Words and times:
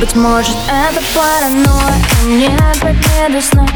Быть 0.00 0.16
может 0.16 0.56
это 0.66 1.02
паранойя. 1.14 1.94
Мне 2.24 2.56
опять 2.56 2.96
не 2.96 3.34
до 3.34 3.42
сна. 3.42 3.66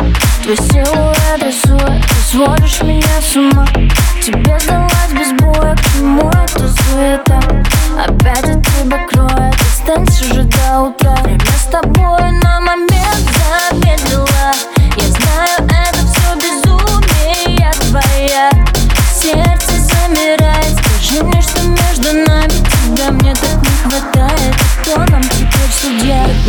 Твой 0.43 0.57
силуэт 0.57 1.43
рисует. 1.43 2.03
Ты 2.03 2.15
сводишь 2.31 2.81
меня 2.81 3.21
с 3.21 3.37
ума. 3.37 3.67
Тебе 4.23 4.59
сдалось 4.59 4.84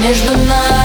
между 0.08 0.34
нами. 0.38 0.84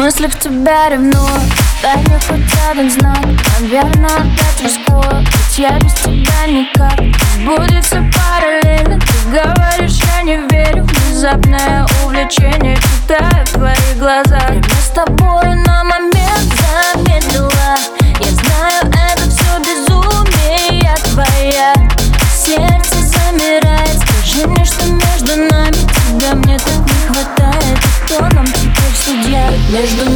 Мысли 0.00 0.28
в 0.28 0.38
тебя 0.38 0.88
ревнуют. 0.88 1.42
Дай 1.82 1.94
мне 1.98 2.18
хоть 2.26 2.70
один 2.70 2.90
знак. 2.90 3.18
Наверное, 3.60 4.08
опять 4.08 4.62
раскол 4.62 5.04
Ведь 5.20 5.58
я 5.58 5.78
без 5.78 5.92
тебя 5.92 6.46
никак. 6.46 6.96
Будет 7.44 7.84
все 7.84 8.02
параллельно. 8.10 8.98
Ты 8.98 9.28
говоришь, 9.28 10.00
я 10.16 10.22
не 10.22 10.36
верю. 10.48 10.84
Внезапное 10.84 11.86
увлечение 12.02 12.78
Читаю 12.78 13.44
в 13.44 13.50
твоих 13.50 13.98
глазах 13.98 14.48
Время 14.48 14.64
с 14.82 14.88
тобой 14.88 15.54
на 15.66 15.84
момент 15.84 16.54
замедлю. 16.94 17.49
между 29.80 30.09